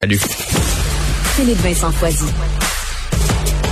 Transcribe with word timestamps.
Salut. 0.00 0.20
Philippe 1.34 1.58
Vincent 1.58 1.90
Foisy. 1.90 2.24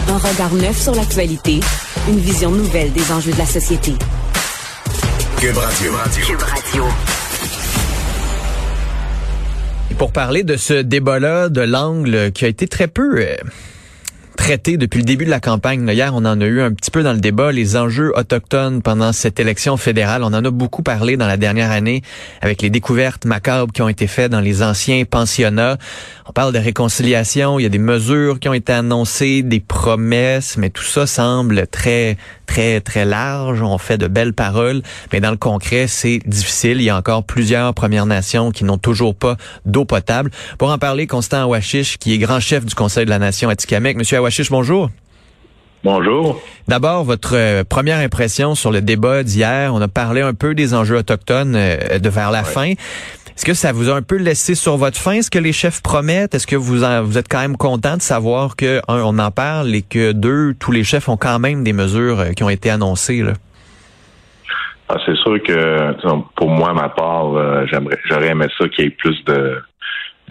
Un 0.08 0.18
regard 0.18 0.52
neuf 0.54 0.76
sur 0.76 0.92
l'actualité, 0.92 1.60
une 2.08 2.18
vision 2.18 2.50
nouvelle 2.50 2.92
des 2.92 3.12
enjeux 3.12 3.30
de 3.30 3.38
la 3.38 3.46
société. 3.46 3.92
Cube 5.38 5.56
Radio. 5.56 5.92
Cube 6.26 6.42
Radio. 6.42 6.84
Et 9.92 9.94
pour 9.94 10.10
parler 10.10 10.42
de 10.42 10.56
ce 10.56 10.74
débat-là, 10.74 11.48
de 11.48 11.60
l'angle 11.60 12.32
qui 12.32 12.44
a 12.44 12.48
été 12.48 12.66
très 12.66 12.88
peu 12.88 13.20
euh, 13.20 13.36
traité 14.36 14.76
depuis 14.76 14.98
le 14.98 15.04
début 15.04 15.24
de 15.24 15.30
la 15.30 15.40
campagne. 15.40 15.88
Hier, 15.88 16.12
on 16.14 16.24
en 16.24 16.40
a 16.40 16.44
eu 16.44 16.60
un 16.60 16.72
petit 16.72 16.90
peu 16.90 17.02
dans 17.02 17.12
le 17.12 17.18
débat, 17.18 17.50
les 17.50 17.76
enjeux 17.76 18.12
autochtones 18.16 18.82
pendant 18.82 19.12
cette 19.12 19.40
élection 19.40 19.76
fédérale. 19.76 20.22
On 20.22 20.26
en 20.26 20.44
a 20.44 20.50
beaucoup 20.50 20.82
parlé 20.82 21.16
dans 21.16 21.26
la 21.26 21.36
dernière 21.36 21.70
année 21.70 22.02
avec 22.42 22.62
les 22.62 22.70
découvertes 22.70 23.24
macabres 23.24 23.72
qui 23.72 23.82
ont 23.82 23.88
été 23.88 24.06
faites 24.06 24.30
dans 24.30 24.40
les 24.40 24.62
anciens 24.62 25.04
pensionnats. 25.04 25.78
On 26.28 26.32
parle 26.32 26.52
de 26.52 26.58
réconciliation, 26.58 27.58
il 27.58 27.62
y 27.62 27.66
a 27.66 27.70
des 27.70 27.78
mesures 27.78 28.38
qui 28.38 28.48
ont 28.48 28.54
été 28.54 28.72
annoncées, 28.72 29.42
des 29.42 29.60
promesses, 29.60 30.56
mais 30.56 30.70
tout 30.70 30.82
ça 30.82 31.06
semble 31.06 31.66
très, 31.66 32.16
très, 32.46 32.80
très 32.80 33.04
large. 33.04 33.62
On 33.62 33.78
fait 33.78 33.98
de 33.98 34.06
belles 34.08 34.34
paroles, 34.34 34.82
mais 35.12 35.20
dans 35.20 35.30
le 35.30 35.36
concret, 35.36 35.86
c'est 35.86 36.20
difficile. 36.26 36.78
Il 36.80 36.84
y 36.84 36.90
a 36.90 36.96
encore 36.96 37.24
plusieurs 37.24 37.74
Premières 37.74 38.06
Nations 38.06 38.50
qui 38.50 38.64
n'ont 38.64 38.78
toujours 38.78 39.14
pas 39.14 39.36
d'eau 39.64 39.84
potable. 39.84 40.30
Pour 40.58 40.70
en 40.70 40.78
parler, 40.78 41.06
Constant 41.06 41.42
Awashish, 41.42 41.98
qui 41.98 42.12
est 42.14 42.18
grand 42.18 42.40
chef 42.40 42.64
du 42.64 42.74
Conseil 42.74 43.04
de 43.04 43.10
la 43.10 43.18
Nation 43.18 43.48
Atikamek. 43.48 43.96
Monsieur 43.96 44.18
Awashish, 44.26 44.50
bonjour. 44.50 44.90
Bonjour. 45.84 46.40
D'abord, 46.66 47.04
votre 47.04 47.36
euh, 47.36 47.62
première 47.62 47.98
impression 47.98 48.56
sur 48.56 48.72
le 48.72 48.80
débat 48.80 49.22
d'hier. 49.22 49.72
On 49.72 49.80
a 49.80 49.86
parlé 49.86 50.20
un 50.20 50.34
peu 50.34 50.52
des 50.52 50.74
enjeux 50.74 50.96
autochtones 50.96 51.54
euh, 51.54 52.00
de 52.00 52.08
vers 52.08 52.32
la 52.32 52.42
fin. 52.42 52.70
Est-ce 52.72 53.44
que 53.44 53.54
ça 53.54 53.70
vous 53.70 53.88
a 53.88 53.94
un 53.94 54.02
peu 54.02 54.16
laissé 54.16 54.56
sur 54.56 54.78
votre 54.78 54.98
faim 54.98 55.22
ce 55.22 55.30
que 55.30 55.38
les 55.38 55.52
chefs 55.52 55.80
promettent? 55.80 56.34
Est-ce 56.34 56.48
que 56.48 56.56
vous, 56.56 56.82
en- 56.82 57.04
vous 57.04 57.18
êtes 57.18 57.28
quand 57.28 57.38
même 57.38 57.56
content 57.56 57.96
de 57.96 58.02
savoir 58.02 58.56
que, 58.56 58.80
un, 58.88 59.00
on 59.04 59.16
en 59.20 59.30
parle 59.30 59.72
et 59.76 59.82
que, 59.82 60.10
deux, 60.10 60.54
tous 60.58 60.72
les 60.72 60.82
chefs 60.82 61.08
ont 61.08 61.16
quand 61.16 61.38
même 61.38 61.62
des 61.62 61.72
mesures 61.72 62.18
euh, 62.18 62.30
qui 62.32 62.42
ont 62.42 62.50
été 62.50 62.68
annoncées? 62.68 63.22
Là? 63.22 63.34
Ah, 64.88 64.96
c'est 65.06 65.14
sûr 65.18 65.40
que 65.40 65.92
pour 66.34 66.48
moi, 66.48 66.72
ma 66.72 66.88
part, 66.88 67.66
j'aimerais, 67.70 67.98
j'aurais 68.08 68.30
aimé 68.30 68.46
ça 68.58 68.66
qu'il 68.70 68.86
y 68.86 68.88
ait 68.88 68.90
plus 68.90 69.22
de 69.24 69.58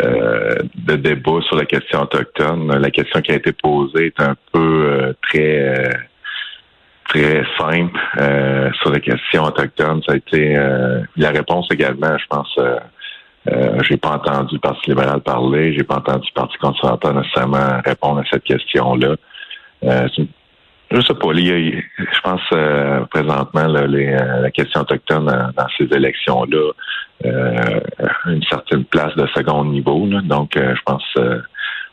euh, 0.03 0.55
de 0.75 0.95
débat 0.95 1.39
sur 1.47 1.55
la 1.55 1.65
question 1.65 2.01
autochtone. 2.01 2.77
La 2.77 2.91
question 2.91 3.21
qui 3.21 3.31
a 3.31 3.35
été 3.35 3.51
posée 3.53 4.07
est 4.07 4.19
un 4.19 4.35
peu 4.51 4.59
euh, 4.85 5.13
très 5.23 5.59
euh, 5.59 5.89
très 7.07 7.43
simple 7.57 7.99
euh, 8.19 8.69
sur 8.81 8.91
la 8.91 8.99
question 8.99 9.43
autochtone. 9.43 10.01
Ça 10.05 10.13
a 10.13 10.15
été 10.17 10.55
la 11.15 11.29
réponse 11.31 11.67
également, 11.71 12.17
je 12.17 12.25
pense. 12.29 12.59
Euh, 13.47 13.77
j'ai 13.83 13.97
pas 13.97 14.09
entendu 14.13 14.55
le 14.55 14.59
Parti 14.59 14.89
libéral 14.89 15.21
parler, 15.21 15.73
j'ai 15.75 15.83
pas 15.83 15.97
entendu 15.97 16.27
le 16.35 16.41
Parti 16.41 16.57
conservateur 16.57 17.13
nécessairement 17.13 17.79
répondre 17.85 18.19
à 18.19 18.23
cette 18.29 18.43
question-là. 18.43 19.15
Euh, 19.83 20.07
c'est 20.15 20.23
une- 20.23 20.27
je 20.91 21.01
sais 21.01 21.13
pas, 21.13 21.33
je 21.33 22.19
pense 22.23 22.41
euh, 22.53 23.05
présentement 23.05 23.67
là, 23.67 23.87
les, 23.87 24.07
euh, 24.13 24.41
la 24.41 24.51
question 24.51 24.81
autochtone 24.81 25.25
dans, 25.25 25.67
ces 25.77 25.85
élections-là 25.85 26.71
euh, 27.25 27.79
a 27.99 28.29
une 28.29 28.43
certaine 28.43 28.85
place 28.85 29.15
de 29.15 29.27
second 29.35 29.65
niveau. 29.65 30.05
là. 30.07 30.21
donc, 30.21 30.55
euh, 30.57 30.75
je 30.75 30.81
pense 30.85 31.03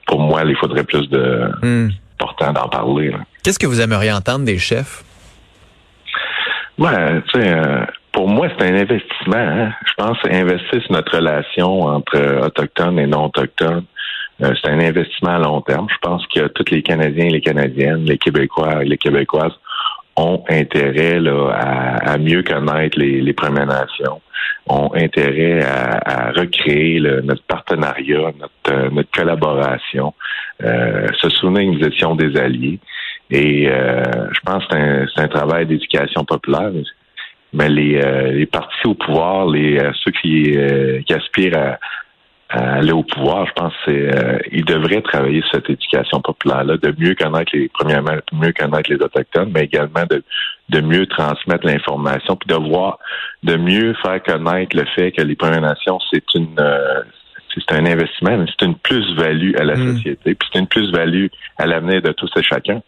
pour 0.06 0.20
moi, 0.20 0.42
il 0.44 0.56
faudrait 0.56 0.84
plus 0.84 1.08
de 1.08 1.50
Hmm. 1.62 1.88
important 2.20 2.52
d'en 2.52 2.68
parler. 2.68 3.14
Qu'est-ce 3.42 3.58
que 3.58 3.66
vous 3.66 3.80
aimeriez 3.80 4.12
entendre 4.12 4.44
des 4.44 4.58
chefs? 4.58 5.02
Ouais, 6.78 7.22
tu 7.32 7.40
sais, 7.40 7.56
pour 8.12 8.28
moi, 8.28 8.48
c'est 8.58 8.68
un 8.70 8.74
investissement. 8.74 9.36
hein. 9.36 9.72
Je 9.86 9.92
pense 9.96 10.18
investir 10.30 10.82
sur 10.82 10.92
notre 10.92 11.16
relation 11.16 11.82
entre 11.82 12.44
autochtones 12.46 12.98
et 12.98 13.06
non 13.06 13.26
autochtones. 13.26 13.84
Euh, 14.42 14.52
c'est 14.60 14.70
un 14.70 14.80
investissement 14.80 15.36
à 15.36 15.38
long 15.38 15.60
terme. 15.60 15.86
Je 15.88 15.98
pense 16.00 16.26
que 16.26 16.48
tous 16.48 16.70
les 16.70 16.82
Canadiens 16.82 17.26
et 17.26 17.30
les 17.30 17.40
Canadiennes, 17.40 18.04
les 18.04 18.18
Québécois 18.18 18.82
et 18.82 18.86
les 18.86 18.98
Québécoises 18.98 19.52
ont 20.16 20.42
intérêt 20.48 21.20
là, 21.20 21.50
à, 22.04 22.18
mieux 22.18 22.42
connaître 22.42 22.98
les, 22.98 23.32
Premières 23.32 23.66
Nations, 23.66 24.20
ont 24.68 24.90
intérêt 24.94 25.64
à, 25.64 26.32
recréer 26.32 27.00
notre 27.00 27.42
partenariat, 27.44 28.32
notre, 28.38 28.98
euh, 28.98 29.02
collaboration, 29.14 30.12
euh, 30.62 31.06
se 31.18 31.28
souvenir 31.30 31.72
que 31.72 31.78
nous 31.78 31.86
étions 31.86 32.14
des 32.14 32.36
alliés. 32.36 32.78
Et 33.30 33.64
je 33.64 34.40
pense 34.44 34.66
que 34.66 35.06
c'est 35.14 35.22
un, 35.22 35.28
travail 35.28 35.64
d'éducation 35.64 36.22
populaire. 36.22 36.70
Mais 37.54 37.70
les, 37.70 38.44
partis 38.44 38.86
au 38.86 38.92
pouvoir, 38.92 39.46
les 39.46 39.78
ceux 40.04 40.10
qui, 40.10 40.54
aspirent 41.08 41.56
à 41.56 41.78
aller 42.52 42.92
au 42.92 43.02
pouvoir, 43.02 43.46
je 43.46 43.52
pense 43.52 43.72
c'est, 43.84 44.14
euh, 44.14 44.38
ils 44.50 44.64
devraient 44.64 45.00
travailler 45.02 45.40
sur 45.42 45.52
cette 45.52 45.70
éducation 45.70 46.20
populaire-là, 46.20 46.76
de 46.76 46.94
mieux 46.98 47.14
connaître 47.14 47.50
les 47.54 47.68
premièrement, 47.68 48.12
de 48.12 48.36
mieux 48.36 48.52
connaître 48.52 48.90
les 48.90 48.96
autochtones, 48.96 49.50
mais 49.54 49.64
également 49.64 50.04
de, 50.10 50.22
de 50.68 50.80
mieux 50.80 51.06
transmettre 51.06 51.66
l'information, 51.66 52.36
puis 52.36 52.48
de 52.48 52.68
voir, 52.68 52.98
de 53.42 53.56
mieux 53.56 53.94
faire 54.02 54.22
connaître 54.22 54.76
le 54.76 54.84
fait 54.94 55.12
que 55.12 55.22
les 55.22 55.36
Premières 55.36 55.62
Nations, 55.62 55.98
c'est 56.10 56.24
une 56.34 56.56
euh, 56.58 57.02
c'est 57.54 57.74
un 57.74 57.84
investissement, 57.84 58.38
mais 58.38 58.46
c'est 58.46 58.64
une 58.64 58.76
plus-value 58.76 59.54
à 59.58 59.64
la 59.64 59.76
Mm. 59.76 59.96
société, 59.96 60.34
puis 60.34 60.48
c'est 60.52 60.58
une 60.58 60.66
plus-value 60.66 61.26
à 61.58 61.66
l'avenir 61.66 62.00
de 62.00 62.12
tous 62.12 62.30
et 62.36 62.42
chacun. 62.42 62.80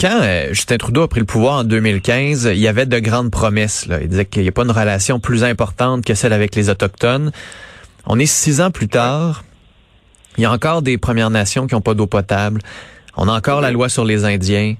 Quand 0.00 0.20
euh, 0.22 0.48
Justin 0.48 0.78
Trudeau 0.78 1.02
a 1.02 1.08
pris 1.08 1.20
le 1.20 1.26
pouvoir 1.26 1.60
en 1.60 1.64
2015, 1.64 2.50
il 2.52 2.58
y 2.58 2.66
avait 2.66 2.86
de 2.86 2.98
grandes 2.98 3.30
promesses. 3.30 3.86
Là. 3.86 3.98
Il 4.02 4.08
disait 4.08 4.24
qu'il 4.24 4.42
n'y 4.42 4.48
a 4.48 4.52
pas 4.52 4.64
une 4.64 4.72
relation 4.72 5.20
plus 5.20 5.44
importante 5.44 6.04
que 6.04 6.14
celle 6.14 6.32
avec 6.32 6.56
les 6.56 6.70
Autochtones. 6.70 7.30
On 8.06 8.18
est 8.18 8.26
six 8.26 8.60
ans 8.60 8.70
plus 8.70 8.88
tard. 8.88 9.44
Il 10.38 10.42
y 10.42 10.46
a 10.46 10.52
encore 10.52 10.82
des 10.82 10.98
Premières 10.98 11.30
Nations 11.30 11.66
qui 11.66 11.74
n'ont 11.74 11.80
pas 11.80 11.94
d'eau 11.94 12.06
potable. 12.06 12.60
On 13.16 13.28
a 13.28 13.32
encore 13.32 13.60
la 13.60 13.70
loi 13.70 13.88
sur 13.88 14.04
les 14.04 14.24
Indiens. 14.24 14.74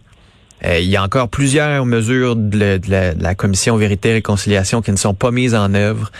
Euh, 0.64 0.78
il 0.78 0.88
y 0.88 0.96
a 0.96 1.02
encore 1.02 1.28
plusieurs 1.28 1.84
mesures 1.84 2.36
de, 2.36 2.58
la- 2.58 2.78
de 2.78 3.22
la, 3.22 3.34
Commission 3.34 3.76
Vérité 3.76 4.10
et 4.10 4.12
Réconciliation 4.14 4.80
qui 4.80 4.92
ne 4.92 4.96
sont 4.96 5.14
pas 5.14 5.30
mises 5.30 5.54
en 5.54 5.74
œuvre. 5.74 6.10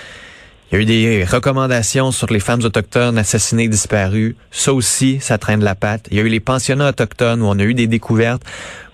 Il 0.70 0.74
y 0.76 0.78
a 0.78 0.82
eu 0.82 0.84
des 0.84 1.24
recommandations 1.24 2.12
sur 2.12 2.26
les 2.28 2.40
femmes 2.40 2.62
autochtones 2.62 3.18
assassinées, 3.18 3.68
disparues. 3.68 4.36
Ça 4.50 4.72
aussi, 4.72 5.18
ça 5.20 5.38
traîne 5.38 5.62
la 5.62 5.74
patte. 5.74 6.06
Il 6.10 6.16
y 6.16 6.20
a 6.20 6.22
eu 6.22 6.28
les 6.28 6.40
pensionnats 6.40 6.88
autochtones 6.88 7.42
où 7.42 7.46
on 7.46 7.58
a 7.58 7.62
eu 7.62 7.74
des 7.74 7.86
découvertes. 7.86 8.42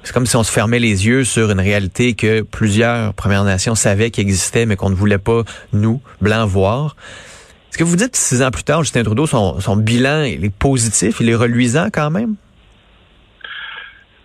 C'est 0.02 0.12
comme 0.12 0.26
si 0.26 0.36
on 0.36 0.42
se 0.42 0.50
fermait 0.52 0.80
les 0.80 1.06
yeux 1.06 1.24
sur 1.24 1.50
une 1.50 1.60
réalité 1.60 2.14
que 2.14 2.42
plusieurs 2.42 3.14
Premières 3.14 3.44
Nations 3.44 3.74
savaient 3.74 4.10
qui 4.10 4.20
existait, 4.20 4.66
mais 4.66 4.76
qu'on 4.76 4.90
ne 4.90 4.94
voulait 4.94 5.18
pas, 5.18 5.42
nous, 5.72 6.00
blancs, 6.20 6.48
voir. 6.48 6.96
Est-ce 7.78 7.84
que 7.84 7.90
vous 7.90 7.96
dites 7.96 8.16
six 8.16 8.42
ans 8.42 8.50
plus 8.50 8.64
tard, 8.64 8.82
Justin 8.82 9.04
Trudeau, 9.04 9.26
son, 9.26 9.76
bilan, 9.76 10.24
il 10.24 10.44
est 10.44 10.52
positif, 10.52 11.18
il 11.20 11.30
est 11.30 11.36
reluisant 11.36 11.90
quand 11.92 12.10
même? 12.10 12.34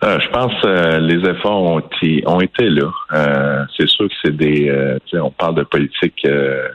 Euh, 0.02 0.18
je 0.18 0.28
pense 0.30 0.52
que 0.60 0.98
les 0.98 1.30
efforts 1.30 1.62
ont 1.62 2.40
été, 2.40 2.68
là. 2.68 2.90
Euh, 3.12 3.64
c'est 3.76 3.88
sûr 3.88 4.08
que 4.08 4.14
c'est 4.24 4.36
des. 4.36 4.68
euh, 4.68 4.98
on 5.12 5.30
parle 5.30 5.54
de 5.54 5.62
politique 5.62 6.18
euh, 6.26 6.66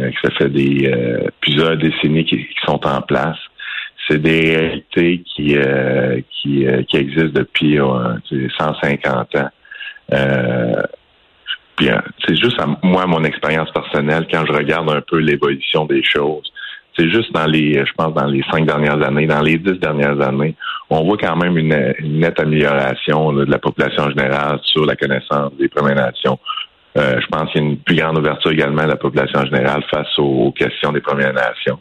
euh, 0.00 0.10
que 0.10 0.16
ça 0.24 0.30
fait 0.36 0.48
des 0.48 0.90
euh, 0.92 1.28
plusieurs 1.40 1.76
décennies 1.76 2.24
qui, 2.24 2.44
sont 2.66 2.84
en 2.84 3.00
place. 3.00 3.38
C'est 4.08 4.18
des 4.18 4.56
réalités 4.56 5.22
qui 5.36 5.56
euh, 5.56 6.20
qui, 6.42 6.66
euh, 6.66 6.82
existent 6.94 7.30
depuis 7.32 7.78
euh, 7.78 8.14
tu 8.28 8.48
sais, 8.48 8.56
150 8.58 9.36
ans. 9.36 9.50
Puis, 11.78 11.88
euh, 11.90 11.98
c'est 12.26 12.36
juste 12.36 12.60
à 12.60 12.66
moi 12.82 13.06
mon 13.06 13.22
expérience 13.22 13.70
personnelle 13.70 14.26
quand 14.30 14.44
je 14.44 14.52
regarde 14.52 14.90
un 14.90 15.00
peu 15.00 15.18
l'évolution 15.18 15.84
des 15.84 16.02
choses. 16.02 16.52
C'est 16.98 17.08
juste 17.08 17.32
dans 17.32 17.46
les, 17.46 17.74
je 17.86 17.92
pense, 17.96 18.12
dans 18.12 18.26
les 18.26 18.42
cinq 18.50 18.66
dernières 18.66 19.00
années, 19.06 19.26
dans 19.26 19.40
les 19.40 19.56
dix 19.56 19.78
dernières 19.78 20.20
années, 20.20 20.56
on 20.90 21.04
voit 21.04 21.16
quand 21.16 21.36
même 21.36 21.56
une, 21.56 21.94
une 22.00 22.18
nette 22.18 22.40
amélioration 22.40 23.30
là, 23.30 23.44
de 23.44 23.50
la 23.50 23.58
population 23.58 24.08
générale 24.10 24.58
sur 24.64 24.84
la 24.84 24.96
connaissance 24.96 25.52
des 25.54 25.68
Premières 25.68 25.94
Nations. 25.94 26.40
Euh, 26.96 27.20
je 27.20 27.26
pense 27.28 27.52
qu'il 27.52 27.62
y 27.62 27.64
a 27.64 27.68
une 27.68 27.78
plus 27.78 27.94
grande 27.94 28.18
ouverture 28.18 28.50
également 28.50 28.82
de 28.82 28.88
la 28.88 28.96
population 28.96 29.44
générale 29.44 29.84
face 29.88 30.18
aux, 30.18 30.46
aux 30.46 30.52
questions 30.52 30.90
des 30.90 31.00
Premières 31.00 31.34
Nations. 31.34 31.78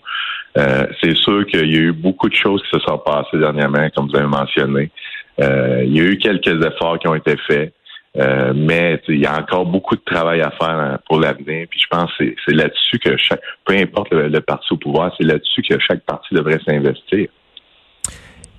Euh, 0.58 0.86
c'est 1.02 1.16
sûr 1.16 1.46
qu'il 1.48 1.72
y 1.72 1.78
a 1.78 1.80
eu 1.80 1.92
beaucoup 1.92 2.30
de 2.30 2.36
choses 2.36 2.62
qui 2.64 2.80
se 2.80 2.86
sont 2.86 3.00
passées 3.00 3.38
dernièrement, 3.40 3.88
comme 3.96 4.10
vous 4.10 4.16
avez 4.16 4.28
mentionné. 4.28 4.92
Euh, 5.40 5.84
il 5.84 5.96
y 5.96 6.00
a 6.00 6.04
eu 6.04 6.18
quelques 6.18 6.64
efforts 6.64 7.00
qui 7.00 7.08
ont 7.08 7.16
été 7.16 7.36
faits. 7.48 7.74
Euh, 8.20 8.52
mais 8.56 9.00
il 9.10 9.20
y 9.20 9.26
a 9.28 9.38
encore 9.38 9.66
beaucoup 9.66 9.96
de 9.96 10.02
travail 10.04 10.42
à 10.42 10.50
faire 10.52 10.70
hein, 10.70 11.00
pour 11.08 11.20
l'avenir. 11.20 11.68
Puis 11.70 11.80
je 11.80 11.88
pense 11.90 12.10
que 12.18 12.26
c'est- 12.46 12.54
là-dessus 12.54 12.98
que 13.00 13.16
chaque, 13.18 13.42
peu 13.66 13.76
importe 13.76 14.12
le, 14.12 14.28
le 14.28 14.42
parti 14.42 14.74
au 14.74 14.78
pouvoir, 14.78 15.14
c'est 15.18 15.24
là-dessus 15.26 15.62
que 15.62 15.78
chaque 15.80 16.02
parti 16.04 16.34
devrait 16.34 16.60
s'investir. 16.66 17.28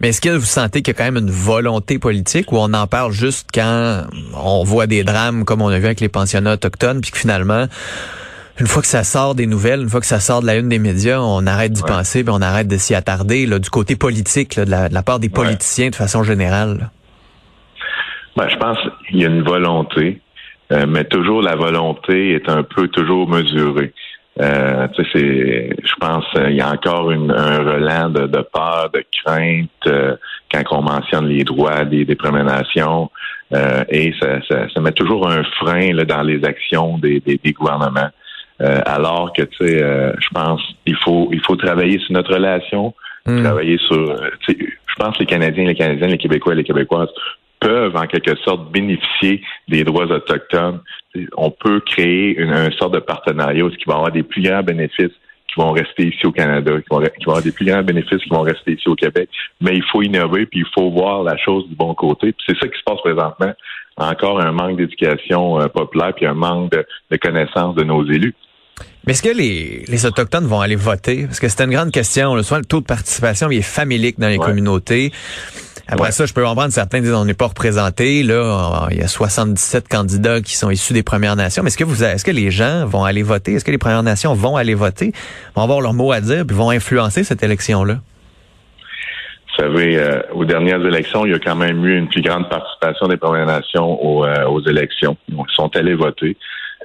Mais 0.01 0.11
est-ce 0.11 0.21
que 0.21 0.29
vous 0.29 0.45
sentez 0.47 0.81
qu'il 0.81 0.95
y 0.95 0.97
a 0.97 0.99
quand 0.99 1.11
même 1.13 1.25
une 1.25 1.31
volonté 1.33 1.99
politique 1.99 2.53
ou 2.53 2.57
on 2.59 2.73
en 2.73 2.87
parle 2.87 3.11
juste 3.11 3.49
quand 3.53 4.05
on 4.41 4.63
voit 4.63 4.87
des 4.87 5.03
drames 5.03 5.45
comme 5.45 5.61
on 5.61 5.69
a 5.69 5.79
vu 5.81 5.87
avec 5.87 5.99
les 6.01 6.09
pensionnats 6.09 6.53
autochtones, 6.53 7.01
puis 7.01 7.11
que 7.11 7.19
finalement, 7.19 7.67
une 8.61 8.67
fois 8.69 8.81
que 8.83 8.87
ça 8.89 9.03
sort 9.03 9.35
des 9.35 9.47
nouvelles, 9.47 9.81
une 9.81 9.89
fois 9.89 9.99
que 10.01 10.07
ça 10.07 10.21
sort 10.21 10.41
de 10.41 10.47
la 10.47 10.55
une 10.57 10.69
des 10.69 10.79
médias, 10.79 11.19
on 11.21 11.47
arrête 11.49 11.73
d'y 11.73 11.83
Ouais. 11.83 11.89
penser, 11.89 12.23
puis 12.23 12.33
on 12.37 12.41
arrête 12.43 12.69
de 12.69 12.77
s'y 12.77 12.95
attarder 12.95 13.45
là, 13.47 13.59
du 13.59 13.71
côté 13.71 13.97
politique, 13.97 14.55
là, 14.55 14.65
de, 14.65 14.71
la, 14.71 14.89
de 14.89 14.95
la 14.95 15.03
part 15.03 15.19
des 15.19 15.29
politiciens 15.31 15.91
de 15.91 15.97
façon 15.97 16.23
générale. 16.23 16.79
là? 16.79 16.91
Ben, 18.39 18.49
je 18.49 18.57
pense 18.57 18.79
qu'il 19.09 19.21
y 19.21 19.25
a 19.25 19.29
une 19.29 19.43
volonté, 19.43 20.21
euh, 20.71 20.87
mais 20.87 21.03
toujours 21.03 21.43
la 21.43 21.57
volonté 21.57 22.35
est 22.35 22.49
un 22.49 22.63
peu 22.63 22.87
toujours 22.87 23.29
mesurée. 23.29 23.93
Euh, 24.41 24.87
c'est, 25.13 25.71
je 25.83 25.95
pense, 25.99 26.25
il 26.37 26.55
y 26.55 26.61
a 26.61 26.71
encore 26.71 27.11
une, 27.11 27.33
un 27.33 27.59
relent 27.59 28.11
de, 28.11 28.29
de, 28.29 28.39
peur, 28.53 28.91
de 28.95 29.05
crainte 29.25 29.71
euh, 29.89 30.15
quand 30.53 30.63
on 30.71 30.83
mentionne 30.83 31.27
les 31.27 31.43
droits 31.43 31.85
des, 31.85 32.05
des 32.05 32.15
Premières 32.15 32.45
Nations, 32.45 33.11
euh, 33.55 33.83
et 33.89 34.15
ça, 34.21 34.41
ça, 34.49 34.69
ça, 34.73 34.81
met 34.81 34.93
toujours 34.93 35.29
un 35.29 35.43
frein 35.59 35.93
là, 35.93 36.05
dans 36.05 36.23
les 36.23 36.45
actions 36.45 36.97
des, 36.99 37.19
des, 37.19 37.41
des 37.43 37.53
gouvernements. 37.53 38.11
Euh, 38.61 38.81
alors 38.87 39.33
que, 39.33 39.43
tu 39.43 39.67
sais, 39.67 39.79
je 39.79 40.29
pense, 40.33 40.63
il 40.87 40.95
faut, 40.95 41.29
il 41.33 41.41
faut 41.41 41.57
travailler 41.57 41.99
sur 41.99 42.13
notre 42.13 42.35
relation, 42.35 42.95
hmm. 43.27 43.43
travailler 43.43 43.79
sur, 43.79 44.17
je 44.47 44.95
pense, 44.97 45.19
les 45.19 45.27
Canadiens, 45.27 45.65
les 45.65 45.75
Canadiennes, 45.75 46.11
les 46.11 46.19
Québécois, 46.19 46.55
les 46.55 46.65
Québécoises 46.65 47.11
peuvent 47.61 47.97
en 47.97 48.07
quelque 48.07 48.37
sorte 48.45 48.71
bénéficier 48.73 49.43
des 49.69 49.85
droits 49.85 50.07
autochtones. 50.07 50.81
On 51.37 51.51
peut 51.51 51.81
créer 51.81 52.39
une, 52.39 52.53
un 52.53 52.71
sorte 52.73 52.95
de 52.95 53.01
partenariat 53.01 53.65
où 53.65 53.71
qui 53.71 53.85
va 53.87 53.95
avoir 53.95 54.13
des 54.13 54.23
plus 54.23 54.43
grands 54.43 54.63
bénéfices 54.63 55.13
qui 55.49 55.61
vont 55.61 55.73
rester 55.73 56.09
ici 56.09 56.27
au 56.27 56.33
Canada, 56.33 56.73
qui 56.81 56.87
vont, 56.91 57.01
qui 57.01 57.25
vont 57.25 57.33
avoir 57.33 57.43
des 57.43 57.53
plus 57.53 57.65
grands 57.65 57.83
bénéfices 57.83 58.23
qui 58.23 58.29
vont 58.29 58.43
rester 58.43 58.73
ici 58.73 58.89
au 58.89 58.95
Québec. 58.95 59.29
Mais 59.61 59.75
il 59.75 59.85
faut 59.91 60.03
innover, 60.03 60.47
puis 60.47 60.61
il 60.61 60.67
faut 60.75 60.91
voir 60.91 61.23
la 61.23 61.37
chose 61.39 61.67
du 61.69 61.75
bon 61.75 61.95
côté. 61.95 62.33
Puis 62.33 62.45
c'est 62.47 62.59
ça 62.59 62.69
qui 62.69 62.79
se 62.79 62.85
passe 62.85 63.01
présentement. 63.01 63.55
Encore 63.97 64.41
un 64.41 64.53
manque 64.53 64.77
d'éducation 64.77 65.61
euh, 65.61 65.67
populaire, 65.67 66.15
puis 66.15 66.27
un 66.27 66.35
manque 66.35 66.71
de, 66.71 66.87
de 67.11 67.17
connaissance 67.17 67.75
de 67.75 67.83
nos 67.83 68.05
élus. 68.05 68.35
Mais 69.07 69.13
est-ce 69.13 69.23
que 69.23 69.37
les, 69.37 69.85
les 69.89 70.07
Autochtones 70.07 70.47
vont 70.47 70.61
aller 70.61 70.77
voter? 70.77 71.25
Parce 71.27 71.41
que 71.41 71.49
c'est 71.49 71.65
une 71.65 71.73
grande 71.73 71.91
question. 71.91 72.35
Le 72.35 72.45
taux 72.65 72.81
de 72.81 72.87
participation 72.87 73.51
il 73.51 73.59
est 73.59 73.63
familique 73.63 74.21
dans 74.21 74.29
les 74.29 74.39
communautés. 74.39 75.13
Après 75.91 76.13
ça, 76.13 76.27
je 76.27 76.35
peux 76.35 76.45
comprendre, 76.45 76.71
certains 76.71 77.01
disent 77.01 77.15
on 77.15 77.25
n'est 77.25 77.33
pas 77.33 77.47
représenté. 77.47 78.23
Là, 78.23 78.89
il 78.91 78.99
y 78.99 79.03
a 79.03 79.09
77 79.09 79.89
candidats 79.89 80.43
qui 80.43 80.55
sont 80.55 80.71
issus 80.71 80.93
des 80.93 81.03
Premières 81.03 81.35
Nations. 81.35 81.63
Mais 81.63 81.69
est-ce 81.69 81.79
que 81.79 81.85
vous, 81.85 82.05
est-ce 82.05 82.25
que 82.25 82.31
les 82.31 82.51
gens 82.51 82.85
vont 82.85 83.05
aller 83.05 83.23
voter? 83.23 83.55
Est-ce 83.55 83.65
que 83.65 83.71
les 83.71 83.79
Premières 83.79 84.03
Nations 84.03 84.35
vont 84.35 84.57
aller 84.57 84.75
voter? 84.75 85.13
Vont 85.57 85.63
avoir 85.63 85.81
leur 85.81 85.95
mot 85.95 86.13
à 86.13 86.21
dire 86.21 86.45
puis 86.47 86.55
vont 86.55 86.71
influencer 86.71 87.25
cette 87.25 87.43
élection-là? 87.43 87.95
Vous 89.49 89.65
savez, 89.65 89.99
euh, 89.99 90.21
aux 90.35 90.45
dernières 90.45 90.85
élections, 90.85 91.25
il 91.25 91.33
y 91.33 91.35
a 91.35 91.39
quand 91.39 91.57
même 91.57 91.85
eu 91.85 91.97
une 91.99 92.09
plus 92.09 92.23
grande 92.23 92.49
participation 92.51 93.09
des 93.09 93.17
Premières 93.17 93.47
Nations 93.47 94.05
aux, 94.05 94.25
euh, 94.25 94.45
aux 94.45 94.61
élections. 94.61 95.17
Ils 95.29 95.37
sont 95.57 95.75
allés 95.75 95.95
voter. 95.95 96.37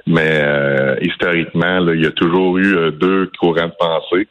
Mais 0.06 0.40
euh, 0.42 0.96
historiquement, 1.02 1.78
là, 1.78 1.94
il 1.94 2.02
y 2.02 2.06
a 2.06 2.10
toujours 2.10 2.56
eu 2.58 2.90
deux 2.92 3.30
courants 3.38 3.66
de 3.66 3.74
pensée. 3.78 4.28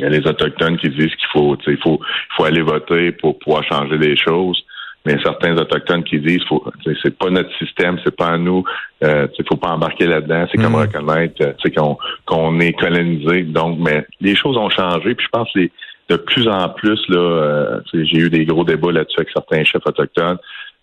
Il 0.00 0.04
y 0.04 0.06
a 0.06 0.08
les 0.08 0.26
Autochtones 0.26 0.78
qui 0.78 0.88
disent 0.88 1.14
qu'il 1.14 1.28
faut, 1.30 1.56
il 1.66 1.76
faut, 1.76 2.00
faut 2.36 2.44
aller 2.44 2.62
voter 2.62 3.12
pour 3.12 3.38
pouvoir 3.38 3.62
changer 3.64 3.98
les 3.98 4.16
choses. 4.16 4.64
Mais 5.06 5.16
certains 5.22 5.56
autochtones 5.56 6.04
qui 6.04 6.18
disent 6.18 6.44
faut 6.46 6.62
c'est 7.02 7.16
pas 7.16 7.30
notre 7.30 7.56
système, 7.56 7.98
c'est 8.04 8.14
pas 8.14 8.32
à 8.32 8.36
nous, 8.36 8.64
euh, 9.02 9.26
il 9.38 9.44
faut 9.48 9.56
pas 9.56 9.70
embarquer 9.70 10.06
là-dedans, 10.06 10.46
c'est 10.50 10.60
comme 10.60 10.72
mm. 10.72 10.82
reconnaître 10.82 11.42
euh, 11.42 11.70
qu'on 11.74 11.96
qu'on 12.26 12.60
est 12.60 12.74
colonisé. 12.74 13.44
Donc, 13.44 13.78
mais 13.78 14.06
les 14.20 14.36
choses 14.36 14.58
ont 14.58 14.68
changé, 14.68 15.14
puis 15.14 15.24
je 15.24 15.30
pense 15.30 15.50
que 15.54 15.70
de 16.10 16.16
plus 16.16 16.48
en 16.48 16.68
plus, 16.68 17.00
là, 17.08 17.18
euh, 17.18 17.80
j'ai 17.94 18.18
eu 18.18 18.28
des 18.28 18.44
gros 18.44 18.64
débats 18.64 18.92
là-dessus 18.92 19.20
avec 19.20 19.30
certains 19.32 19.64
chefs 19.64 19.86
autochtones, 19.86 20.38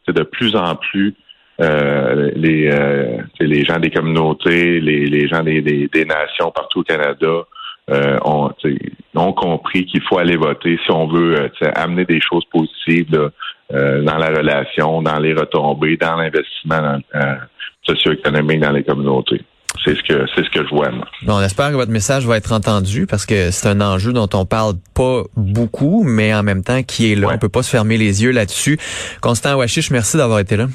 c'est 0.05 0.15
de 0.15 0.23
plus 0.23 0.55
en 0.55 0.75
plus 0.75 1.13
euh, 1.59 2.31
les, 2.35 2.69
euh, 2.71 3.17
les 3.39 3.65
gens 3.65 3.77
des 3.77 3.89
communautés, 3.89 4.79
les, 4.79 5.05
les 5.05 5.27
gens 5.27 5.43
des, 5.43 5.61
des, 5.61 5.87
des 5.87 6.05
nations 6.05 6.51
partout 6.51 6.79
au 6.79 6.83
Canada 6.83 7.45
euh, 7.89 8.17
ont, 8.25 8.51
ont, 9.15 9.33
compris 9.33 9.85
qu'il 9.85 10.01
faut 10.01 10.17
aller 10.17 10.35
voter 10.35 10.77
si 10.85 10.91
on 10.91 11.07
veut 11.07 11.39
euh, 11.39 11.71
amener 11.75 12.05
des 12.05 12.19
choses 12.21 12.43
positives 12.51 13.31
euh, 13.73 14.03
dans 14.03 14.17
la 14.17 14.27
relation, 14.27 15.01
dans 15.01 15.19
les 15.19 15.33
retombées, 15.33 15.97
dans 15.97 16.15
l'investissement 16.15 16.99
euh, 17.15 17.35
socio-économique 17.83 18.59
dans 18.59 18.71
les 18.71 18.83
communautés. 18.83 19.41
C'est 19.85 19.95
ce 19.95 20.03
que 20.03 20.25
c'est 20.33 20.43
ce 20.43 20.49
que 20.49 20.65
je 20.65 20.69
vois. 20.69 20.89
Moi. 20.89 21.05
Bon, 21.23 21.35
on 21.35 21.41
espère 21.41 21.69
que 21.69 21.75
votre 21.75 21.91
message 21.91 22.25
va 22.25 22.37
être 22.37 22.51
entendu 22.51 23.05
parce 23.05 23.25
que 23.25 23.51
c'est 23.51 23.69
un 23.69 23.79
enjeu 23.79 24.11
dont 24.11 24.27
on 24.33 24.45
parle 24.45 24.73
pas 24.95 25.23
beaucoup, 25.35 26.03
mais 26.03 26.33
en 26.33 26.43
même 26.43 26.63
temps 26.63 26.81
qui 26.83 27.11
est 27.11 27.15
là. 27.15 27.29
On 27.31 27.37
peut 27.37 27.49
pas 27.49 27.63
se 27.63 27.69
fermer 27.69 27.97
les 27.97 28.23
yeux 28.23 28.31
là-dessus. 28.31 28.79
Constant 29.21 29.55
Washish, 29.55 29.91
merci 29.91 30.17
d'avoir 30.17 30.39
été 30.39 30.57
là 30.57 30.67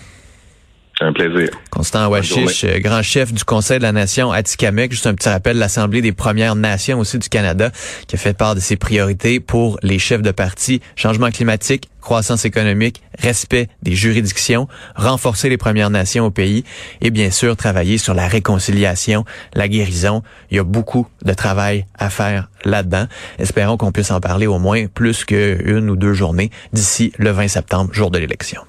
un 1.02 1.12
plaisir. 1.12 1.50
Constant 1.70 2.08
Washish, 2.08 2.64
euh, 2.64 2.78
grand 2.78 3.02
chef 3.02 3.32
du 3.32 3.44
Conseil 3.44 3.78
de 3.78 3.82
la 3.82 3.92
Nation 3.92 4.32
Atikamek. 4.32 4.92
Juste 4.92 5.06
un 5.06 5.14
petit 5.14 5.28
rappel, 5.28 5.58
l'Assemblée 5.58 6.00
des 6.00 6.12
Premières 6.12 6.54
Nations 6.54 6.98
aussi 6.98 7.18
du 7.18 7.28
Canada, 7.28 7.70
qui 8.06 8.16
a 8.16 8.18
fait 8.18 8.36
part 8.36 8.54
de 8.54 8.60
ses 8.60 8.76
priorités 8.76 9.40
pour 9.40 9.78
les 9.82 9.98
chefs 9.98 10.22
de 10.22 10.30
parti. 10.30 10.80
Changement 10.96 11.30
climatique, 11.30 11.88
croissance 12.00 12.44
économique, 12.44 13.02
respect 13.18 13.68
des 13.82 13.94
juridictions, 13.94 14.68
renforcer 14.96 15.48
les 15.48 15.56
Premières 15.56 15.90
Nations 15.90 16.26
au 16.26 16.30
pays 16.30 16.64
et 17.00 17.10
bien 17.10 17.30
sûr 17.30 17.56
travailler 17.56 17.98
sur 17.98 18.14
la 18.14 18.28
réconciliation, 18.28 19.24
la 19.54 19.68
guérison. 19.68 20.22
Il 20.50 20.56
y 20.56 20.60
a 20.60 20.64
beaucoup 20.64 21.06
de 21.24 21.32
travail 21.32 21.86
à 21.98 22.10
faire 22.10 22.48
là-dedans. 22.64 23.06
Espérons 23.38 23.76
qu'on 23.76 23.92
puisse 23.92 24.10
en 24.10 24.20
parler 24.20 24.46
au 24.46 24.58
moins 24.58 24.86
plus 24.86 25.24
qu'une 25.24 25.90
ou 25.90 25.96
deux 25.96 26.14
journées 26.14 26.50
d'ici 26.72 27.12
le 27.18 27.30
20 27.30 27.48
septembre, 27.48 27.92
jour 27.92 28.10
de 28.10 28.18
l'élection. 28.18 28.62